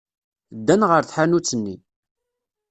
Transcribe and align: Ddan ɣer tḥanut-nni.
Ddan 0.57 0.81
ɣer 0.89 1.03
tḥanut-nni. 1.05 1.75